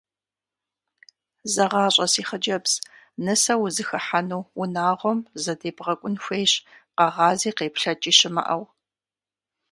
Зэгъащӏэ 1.53 2.05
си 2.13 2.23
хъыджэбз: 2.27 2.73
нысэу 3.23 3.61
узыхыхьэну 3.65 4.43
унагъуэм 4.61 5.19
задебгъэкӏун 5.43 6.15
хуейщ, 6.23 6.53
къэгъази 6.97 7.51
къеплъэкӏи 7.57 8.11
щымыӏэу. 8.17 8.63